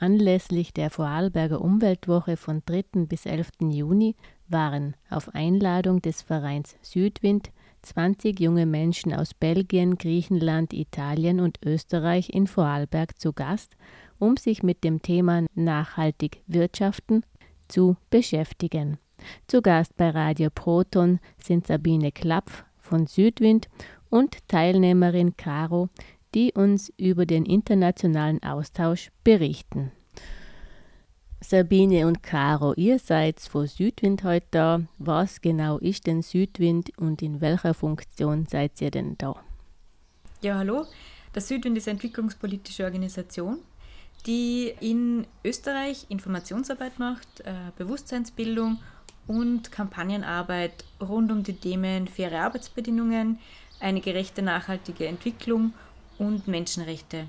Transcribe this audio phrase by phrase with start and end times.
[0.00, 3.06] Anlässlich der Vorarlberger Umweltwoche von 3.
[3.06, 3.50] bis 11.
[3.60, 4.14] Juni
[4.46, 7.50] waren auf Einladung des Vereins Südwind
[7.82, 13.76] 20 junge Menschen aus Belgien, Griechenland, Italien und Österreich in Vorarlberg zu Gast,
[14.20, 17.24] um sich mit dem Thema nachhaltig wirtschaften
[17.66, 18.98] zu beschäftigen.
[19.48, 23.68] Zu Gast bei Radio Proton sind Sabine Klapf von Südwind
[24.10, 25.88] und Teilnehmerin Caro,
[26.34, 29.92] die uns über den internationalen Austausch berichten.
[31.40, 34.80] Sabine und Caro, ihr seid von Südwind heute da.
[34.98, 39.36] Was genau ist denn Südwind und in welcher Funktion seid ihr denn da?
[40.42, 40.86] Ja, hallo.
[41.32, 43.60] Das Südwind ist eine entwicklungspolitische Organisation,
[44.26, 48.78] die in Österreich Informationsarbeit macht, äh, Bewusstseinsbildung
[49.28, 53.38] und Kampagnenarbeit rund um die Themen faire Arbeitsbedingungen,
[53.78, 55.72] eine gerechte nachhaltige Entwicklung
[56.18, 57.26] und Menschenrechte.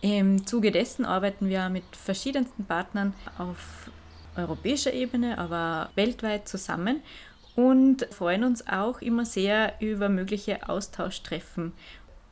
[0.00, 3.90] Im Zuge dessen arbeiten wir mit verschiedensten Partnern auf
[4.36, 7.00] europäischer Ebene, aber weltweit zusammen
[7.56, 11.72] und freuen uns auch immer sehr über mögliche Austauschtreffen.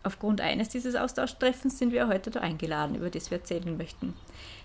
[0.02, 4.14] Aufgrund eines dieses Austauschtreffens sind wir heute da eingeladen, über das wir erzählen möchten.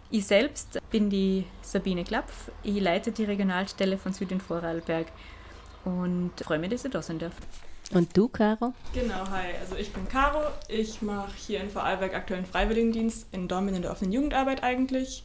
[0.10, 2.50] Ich selbst bin die Sabine Klapf.
[2.64, 5.08] Ich leite die Regionalstelle von Süd in Vorarlberg
[5.86, 7.36] und freue mich, dass ich da sein darf.
[7.94, 8.74] Und du, Caro?
[8.94, 9.56] Genau, hi.
[9.62, 10.42] Also ich bin Caro.
[10.68, 15.24] Ich mache hier in Vorarlberg aktuellen Freiwilligendienst in Dortmund in der offenen Jugendarbeit eigentlich.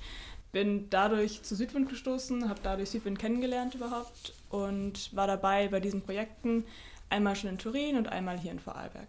[0.53, 6.03] Bin dadurch zu Südwind gestoßen, habe dadurch Südwind kennengelernt überhaupt und war dabei bei diesen
[6.03, 6.65] Projekten
[7.09, 9.09] einmal schon in Turin und einmal hier in Vorarlberg.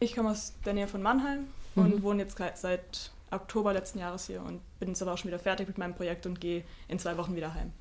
[0.00, 2.02] Ich komme aus der Nähe von Mannheim und mhm.
[2.02, 5.68] wohne jetzt seit Oktober letzten Jahres hier und bin jetzt aber auch schon wieder fertig
[5.68, 7.72] mit meinem Projekt und gehe in zwei Wochen wieder heim.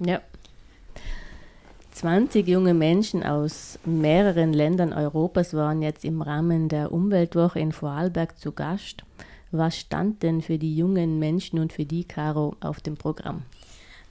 [0.00, 0.20] Ja.
[1.98, 8.38] 20 junge Menschen aus mehreren Ländern Europas waren jetzt im Rahmen der Umweltwoche in Vorarlberg
[8.38, 9.02] zu Gast.
[9.50, 13.42] Was stand denn für die jungen Menschen und für die Caro auf dem Programm?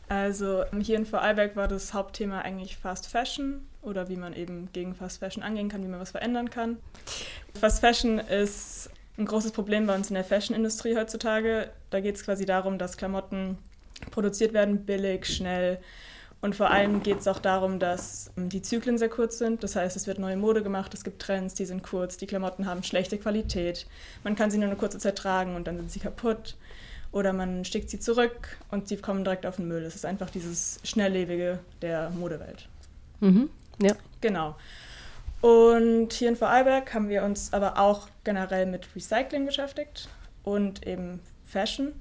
[0.10, 4.94] Also hier in Vorarlberg war das Hauptthema eigentlich Fast Fashion oder wie man eben gegen
[4.94, 6.76] Fast Fashion angehen kann, wie man was verändern kann.
[7.58, 11.70] Fast Fashion ist ein großes Problem bei uns in der Fashion-Industrie heutzutage.
[11.90, 13.58] Da geht es quasi darum, dass Klamotten
[14.12, 15.80] produziert werden, billig, schnell.
[16.40, 19.64] Und vor allem geht es auch darum, dass ähm, die Zyklen sehr kurz sind.
[19.64, 22.68] Das heißt, es wird neue Mode gemacht, es gibt Trends, die sind kurz, die Klamotten
[22.68, 23.88] haben schlechte Qualität.
[24.24, 26.56] Man kann sie nur eine kurze Zeit tragen und dann sind sie kaputt.
[27.12, 29.84] Oder man schickt sie zurück und sie kommen direkt auf den Müll.
[29.84, 32.68] Es ist einfach dieses Schnelllebige der Modewelt.
[33.22, 33.50] Mhm.
[33.82, 33.96] Ja.
[34.22, 34.56] Genau.
[35.42, 40.10] Und hier in Vorarlberg haben wir uns aber auch generell mit Recycling beschäftigt
[40.44, 41.94] und eben Fashion.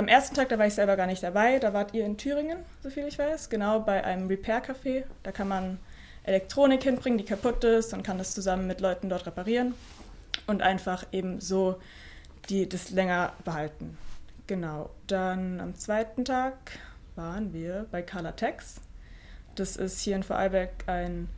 [0.00, 2.56] Am ersten Tag, da war ich selber gar nicht dabei, da wart ihr in Thüringen,
[2.82, 5.04] soviel ich weiß, genau bei einem Repair-Café.
[5.22, 5.78] Da kann man
[6.24, 9.74] Elektronik hinbringen, die kaputt ist und kann das zusammen mit Leuten dort reparieren
[10.46, 11.78] und einfach eben so
[12.48, 13.98] die, das länger behalten.
[14.46, 14.88] Genau.
[15.06, 16.54] Dann am zweiten Tag
[17.14, 18.76] waren wir bei Carla Tex.
[19.54, 21.28] Das ist hier in Vorarlberg ein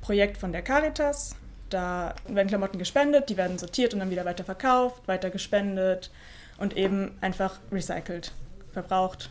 [0.00, 1.34] Projekt von der Caritas.
[1.70, 6.12] Da werden Klamotten gespendet, die werden sortiert und dann wieder weiter verkauft, weiter gespendet
[6.60, 8.32] und eben einfach recycelt,
[8.72, 9.30] verbraucht.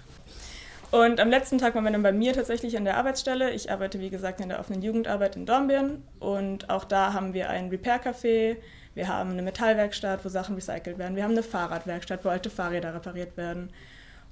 [0.91, 3.51] Und am letzten Tag waren wir dann bei mir tatsächlich an der Arbeitsstelle.
[3.51, 7.49] Ich arbeite, wie gesagt, in der offenen Jugendarbeit in Dornbirn und auch da haben wir
[7.49, 8.57] ein Repair-Café,
[8.95, 12.93] wir haben eine Metallwerkstatt, wo Sachen recycelt werden, wir haben eine Fahrradwerkstatt, wo alte Fahrräder
[12.93, 13.69] repariert werden.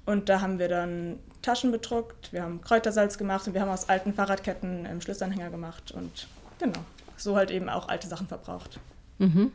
[0.04, 3.88] Und da haben wir dann Taschen bedruckt, wir haben Kräutersalz gemacht und wir haben aus
[3.88, 6.26] alten Fahrradketten ähm, Schlüsselanhänger gemacht und
[6.58, 6.80] genau,
[7.16, 8.80] so halt eben auch alte Sachen verbraucht.
[9.18, 9.52] Mhm.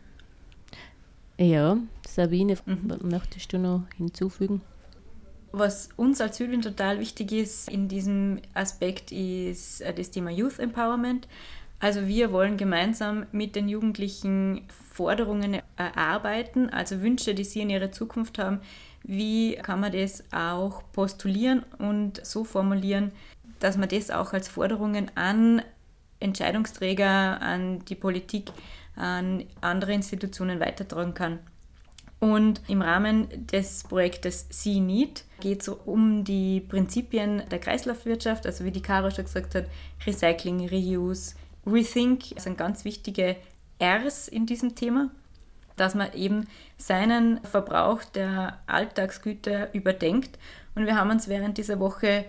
[1.37, 1.77] Ja,
[2.07, 2.99] Sabine, mhm.
[3.03, 4.61] möchtest du noch hinzufügen?
[5.51, 10.59] Was uns als Südwind total wichtig ist in diesem Aspekt, ist äh, das Thema Youth
[10.59, 11.27] Empowerment.
[11.79, 17.91] Also wir wollen gemeinsam mit den Jugendlichen Forderungen erarbeiten, also Wünsche, die sie in ihrer
[17.91, 18.61] Zukunft haben,
[19.03, 23.11] wie kann man das auch postulieren und so formulieren,
[23.59, 25.61] dass man das auch als Forderungen an
[26.19, 28.51] Entscheidungsträger, an die Politik,
[28.95, 31.39] an andere Institutionen weitertragen kann.
[32.19, 38.63] Und im Rahmen des Projektes See Need geht es um die Prinzipien der Kreislaufwirtschaft, also
[38.63, 39.65] wie die Caro schon gesagt hat,
[40.05, 41.35] Recycling, Reuse,
[41.65, 43.35] Rethink sind ganz wichtige
[43.81, 45.11] Rs in diesem Thema
[45.75, 46.47] dass man eben
[46.77, 50.37] seinen Verbrauch der Alltagsgüter überdenkt.
[50.75, 52.25] Und wir haben uns während dieser Woche,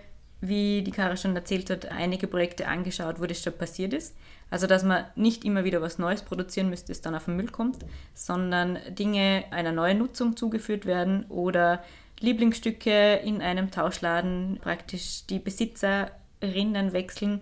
[0.49, 4.14] wie die Kara schon erzählt hat, einige Projekte angeschaut, wo das schon passiert ist.
[4.50, 7.49] Also dass man nicht immer wieder was Neues produzieren müsste, das dann auf den Müll
[7.49, 7.79] kommt,
[8.12, 11.82] sondern Dinge einer neuen Nutzung zugeführt werden oder
[12.20, 17.41] Lieblingsstücke in einem Tauschladen praktisch die Besitzerinnen wechseln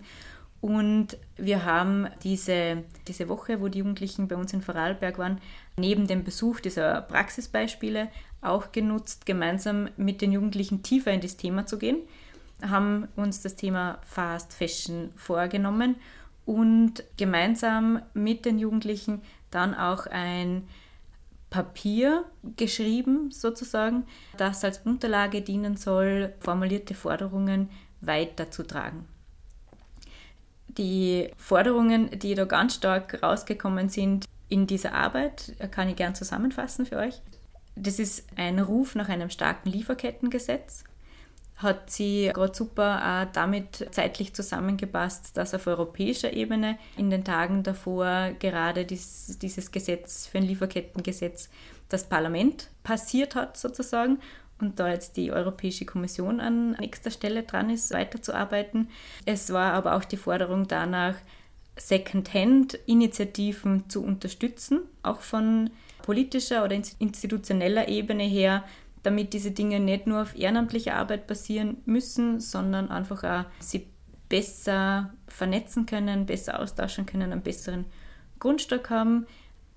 [0.63, 5.41] und wir haben diese, diese Woche, wo die Jugendlichen bei uns in Vorarlberg waren,
[5.75, 8.07] neben dem Besuch dieser Praxisbeispiele
[8.39, 11.97] auch genutzt, gemeinsam mit den Jugendlichen tiefer in das Thema zu gehen,
[12.69, 15.95] haben uns das Thema Fast Fashion vorgenommen
[16.45, 19.21] und gemeinsam mit den Jugendlichen
[19.51, 20.67] dann auch ein
[21.49, 22.25] Papier
[22.57, 24.05] geschrieben, sozusagen,
[24.37, 27.69] das als Unterlage dienen soll, formulierte Forderungen
[28.01, 29.05] weiterzutragen.
[30.67, 36.87] Die Forderungen, die da ganz stark rausgekommen sind in dieser Arbeit, kann ich gern zusammenfassen
[36.87, 37.21] für euch.
[37.75, 40.83] Das ist ein Ruf nach einem starken Lieferkettengesetz.
[41.55, 47.63] Hat sie gerade super auch damit zeitlich zusammengepasst, dass auf europäischer Ebene in den Tagen
[47.63, 51.49] davor gerade dies, dieses Gesetz für ein Lieferkettengesetz
[51.89, 54.19] das Parlament passiert hat sozusagen
[54.59, 58.89] und da jetzt die Europäische Kommission an nächster Stelle dran ist, weiterzuarbeiten.
[59.25, 61.13] Es war aber auch die Forderung danach,
[61.75, 65.71] Second-Hand-Initiativen zu unterstützen, auch von
[66.03, 68.63] politischer oder institutioneller Ebene her,
[69.03, 73.87] damit diese Dinge nicht nur auf ehrenamtlicher Arbeit basieren müssen, sondern einfach auch sie
[74.29, 77.85] besser vernetzen können, besser austauschen können, einen besseren
[78.39, 79.27] Grundstock haben.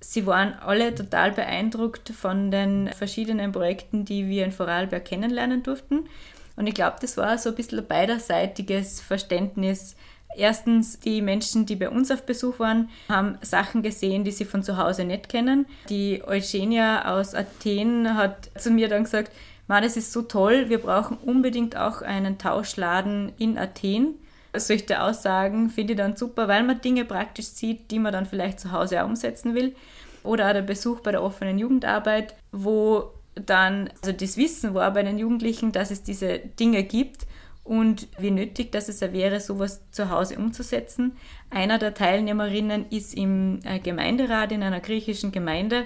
[0.00, 6.08] Sie waren alle total beeindruckt von den verschiedenen Projekten, die wir in Vorarlberg kennenlernen durften.
[6.56, 9.96] Und ich glaube, das war so ein bisschen ein beiderseitiges Verständnis
[10.37, 14.62] Erstens, die Menschen, die bei uns auf Besuch waren, haben Sachen gesehen, die sie von
[14.62, 15.67] zu Hause nicht kennen.
[15.88, 19.33] Die Eugenia aus Athen hat zu mir dann gesagt,
[19.67, 24.15] Ma, das ist so toll, wir brauchen unbedingt auch einen Tauschladen in Athen.
[24.55, 28.61] Solche Aussagen finde ich dann super, weil man Dinge praktisch sieht, die man dann vielleicht
[28.61, 29.75] zu Hause auch umsetzen will.
[30.23, 35.03] Oder auch der Besuch bei der offenen Jugendarbeit, wo dann also das Wissen war bei
[35.03, 37.27] den Jugendlichen, dass es diese Dinge gibt
[37.67, 41.17] und wie nötig dass es wäre, sowas zu Hause umzusetzen.
[41.51, 45.85] Einer der Teilnehmerinnen ist im äh, Gemeinderat in einer griechischen Gemeinde,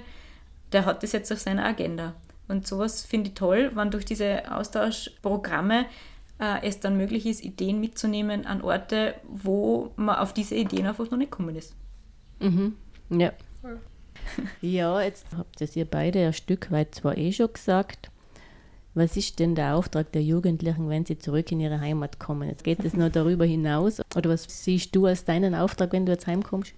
[0.73, 2.15] der hat das jetzt auf seiner Agenda.
[2.49, 5.87] Und sowas finde ich toll, wenn durch diese Austauschprogramme
[6.38, 11.11] äh, es dann möglich ist, Ideen mitzunehmen an Orte, wo man auf diese Ideen einfach
[11.11, 11.75] noch nicht gekommen ist.
[12.41, 12.76] Mhm.
[13.11, 13.33] Ja.
[14.61, 18.11] Ja, jetzt habt ihr beide ein Stück weit zwar eh schon gesagt,
[18.94, 22.48] was ist denn der Auftrag der Jugendlichen, wenn sie zurück in ihre Heimat kommen?
[22.48, 24.00] Jetzt geht es nur darüber hinaus.
[24.16, 26.72] Oder was siehst du als deinen Auftrag, wenn du jetzt heimkommst?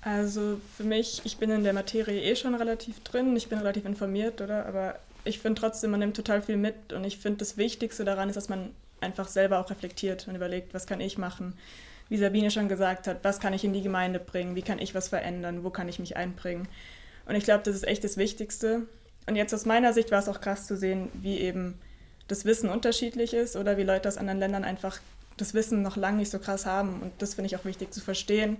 [0.00, 3.84] Also für mich, ich bin in der Materie eh schon relativ drin, ich bin relativ
[3.84, 4.66] informiert, oder?
[4.66, 8.28] Aber ich finde trotzdem, man nimmt total viel mit und ich finde, das Wichtigste daran
[8.28, 8.70] ist, dass man
[9.00, 11.54] einfach selber auch reflektiert und überlegt, was kann ich machen?
[12.08, 14.56] Wie Sabine schon gesagt hat, was kann ich in die Gemeinde bringen?
[14.56, 15.62] Wie kann ich was verändern?
[15.62, 16.66] Wo kann ich mich einbringen?
[17.26, 18.82] Und ich glaube, das ist echt das Wichtigste.
[19.26, 21.78] Und jetzt aus meiner Sicht war es auch krass zu sehen, wie eben
[22.28, 24.98] das Wissen unterschiedlich ist oder wie Leute aus anderen Ländern einfach
[25.36, 27.00] das Wissen noch lange nicht so krass haben.
[27.00, 28.56] Und das finde ich auch wichtig zu verstehen.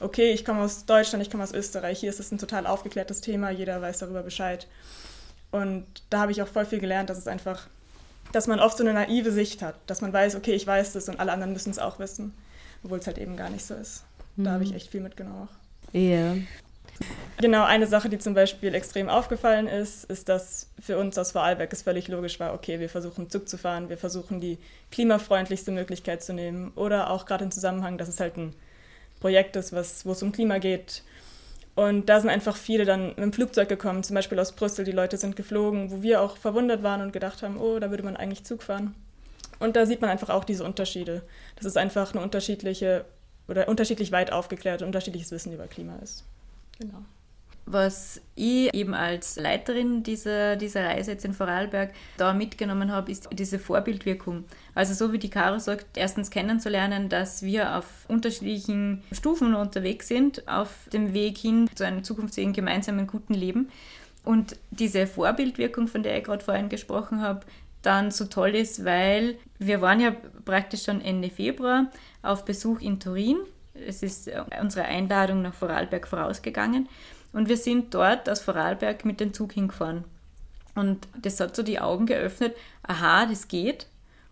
[0.00, 3.20] Okay, ich komme aus Deutschland, ich komme aus Österreich, hier ist es ein total aufgeklärtes
[3.20, 4.66] Thema, jeder weiß darüber Bescheid.
[5.50, 7.68] Und da habe ich auch voll viel gelernt, dass es einfach,
[8.32, 11.08] dass man oft so eine naive Sicht hat, dass man weiß, okay, ich weiß das
[11.08, 12.34] und alle anderen müssen es auch wissen,
[12.82, 14.04] obwohl es halt eben gar nicht so ist.
[14.36, 14.54] Da mhm.
[14.54, 15.92] habe ich echt viel mitgenommen auch.
[15.92, 16.34] Ja,
[17.38, 21.72] Genau, eine Sache, die zum Beispiel extrem aufgefallen ist, ist, dass für uns aus Vorarlberg
[21.72, 24.58] es völlig logisch war, okay, wir versuchen Zug zu fahren, wir versuchen die
[24.92, 28.54] klimafreundlichste Möglichkeit zu nehmen oder auch gerade im Zusammenhang, dass es halt ein
[29.20, 31.02] Projekt ist, was, wo es um Klima geht.
[31.74, 34.92] Und da sind einfach viele dann mit dem Flugzeug gekommen, zum Beispiel aus Brüssel, die
[34.92, 38.16] Leute sind geflogen, wo wir auch verwundert waren und gedacht haben, oh, da würde man
[38.16, 38.94] eigentlich Zug fahren.
[39.58, 41.22] Und da sieht man einfach auch diese Unterschiede.
[41.56, 43.04] Das ist einfach eine unterschiedliche
[43.48, 46.24] oder unterschiedlich weit aufgeklärte, unterschiedliches Wissen über Klima ist.
[46.78, 47.02] Genau.
[47.66, 53.28] Was ich eben als Leiterin dieser, dieser Reise jetzt in Vorarlberg da mitgenommen habe, ist
[53.32, 54.44] diese Vorbildwirkung.
[54.74, 60.46] Also so wie die Caro sagt, erstens kennenzulernen, dass wir auf unterschiedlichen Stufen unterwegs sind,
[60.46, 63.70] auf dem Weg hin zu einem zukünftigen gemeinsamen guten Leben.
[64.24, 67.46] Und diese Vorbildwirkung, von der ich gerade vorhin gesprochen habe,
[67.80, 70.14] dann so toll ist, weil wir waren ja
[70.44, 71.90] praktisch schon Ende Februar
[72.22, 73.38] auf Besuch in Turin
[73.74, 76.88] es ist äh, unsere Einladung nach Vorarlberg vorausgegangen
[77.32, 80.04] und wir sind dort aus Vorarlberg mit dem Zug hingefahren.
[80.74, 83.86] Und das hat so die Augen geöffnet, aha, das geht.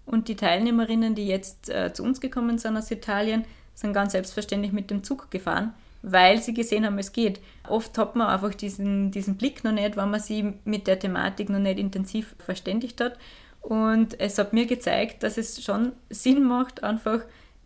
[0.07, 3.45] Und die Teilnehmerinnen, die jetzt äh, zu uns gekommen sind aus Italien,
[3.75, 5.73] sind ganz selbstverständlich mit dem Zug gefahren,
[6.03, 7.41] weil sie gesehen haben, es geht.
[7.69, 11.49] Oft hat man einfach diesen, diesen Blick noch nicht, wenn man sie mit der Thematik
[11.49, 13.19] noch nicht intensiv verständigt hat.
[13.61, 17.21] Und es hat mir gezeigt, dass es schon Sinn macht, einfach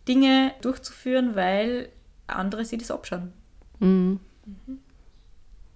[0.07, 1.89] Dinge durchzuführen, weil
[2.27, 3.33] andere sich das abschauen.
[3.79, 4.19] Mhm.
[4.45, 4.79] Mhm.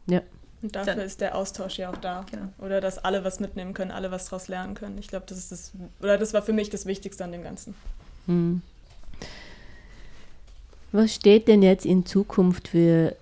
[0.07, 0.21] Ja.
[0.61, 1.05] Und dafür Dann.
[1.05, 2.23] ist der Austausch ja auch da.
[2.29, 2.49] Genau.
[2.59, 4.97] Oder dass alle was mitnehmen können, alle was daraus lernen können.
[4.99, 7.73] Ich glaube, das ist das, oder das war für mich das Wichtigste an dem Ganzen.
[8.27, 8.61] Mhm.
[10.91, 13.15] Was steht denn jetzt in Zukunft für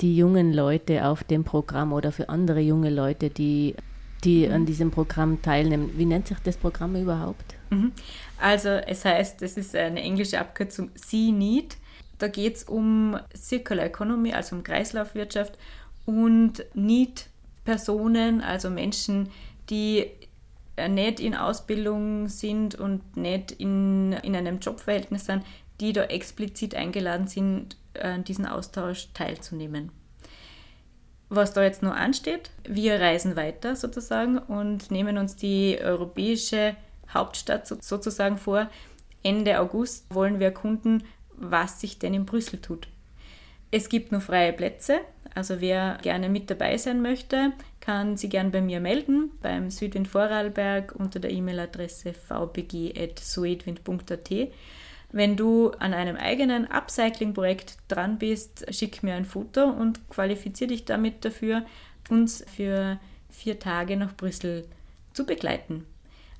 [0.00, 3.76] die jungen Leute auf dem Programm oder für andere junge Leute, die,
[4.24, 4.54] die mhm.
[4.54, 5.92] an diesem Programm teilnehmen?
[5.96, 7.54] Wie nennt sich das Programm überhaupt?
[7.72, 7.92] Mhm.
[8.38, 11.76] Also es heißt, es ist eine englische Abkürzung C-Need.
[12.18, 15.58] Da geht es um Circular Economy, also um Kreislaufwirtschaft
[16.06, 19.30] und Need-Personen, also Menschen,
[19.70, 20.06] die
[20.88, 25.44] nicht in Ausbildung sind und nicht in, in einem Jobverhältnis sind,
[25.80, 29.90] die da explizit eingeladen sind, an äh, diesen Austausch teilzunehmen.
[31.28, 36.76] Was da jetzt noch ansteht, wir reisen weiter sozusagen und nehmen uns die europäische
[37.14, 38.70] Hauptstadt sozusagen vor.
[39.22, 41.04] Ende August wollen wir erkunden,
[41.36, 42.88] was sich denn in Brüssel tut.
[43.70, 45.00] Es gibt noch freie Plätze,
[45.34, 50.08] also wer gerne mit dabei sein möchte, kann sich gerne bei mir melden, beim Südwind
[50.08, 54.30] Vorarlberg unter der E-Mail-Adresse vbg.suedwind.at.
[55.10, 60.84] Wenn du an einem eigenen Upcycling-Projekt dran bist, schick mir ein Foto und qualifiziere dich
[60.84, 61.64] damit dafür,
[62.10, 62.98] uns für
[63.30, 64.66] vier Tage nach Brüssel
[65.14, 65.86] zu begleiten.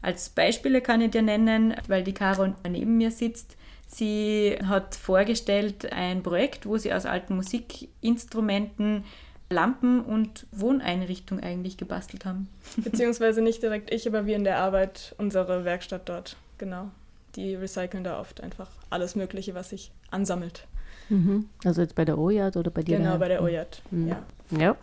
[0.03, 3.57] Als Beispiele kann ich dir nennen, weil die Caro neben mir sitzt,
[3.95, 9.05] Sie hat vorgestellt ein Projekt, wo sie aus alten Musikinstrumenten
[9.51, 12.49] Lampen und Wohneinrichtungen eigentlich gebastelt haben.
[12.79, 16.91] Beziehungsweise nicht direkt ich, aber wir in der Arbeit, unsere Werkstatt dort, genau.
[17.37, 20.67] Die recyceln da oft einfach alles Mögliche, was sich ansammelt.
[21.11, 21.51] Mhm.
[21.63, 22.97] Also jetzt bei der OJAT oder bei dir?
[22.97, 24.09] Genau, bei der OJAT, mhm.
[24.09, 24.23] ja.
[24.59, 24.77] ja.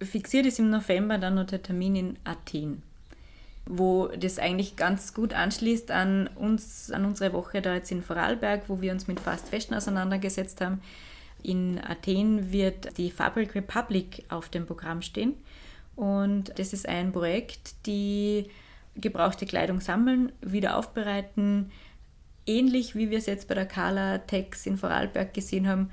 [0.00, 2.82] Fixiert ist im November dann noch der Termin in Athen
[3.66, 8.64] wo das eigentlich ganz gut anschließt an uns, an unsere Woche da jetzt in Vorarlberg,
[8.68, 10.80] wo wir uns mit Fast Fashion auseinandergesetzt haben.
[11.42, 15.34] In Athen wird die Fabric Republic auf dem Programm stehen.
[15.96, 18.46] Und das ist ein Projekt, die
[18.96, 21.70] gebrauchte Kleidung sammeln, wieder aufbereiten,
[22.46, 25.90] ähnlich wie wir es jetzt bei der Kala Tex in Vorarlberg gesehen haben.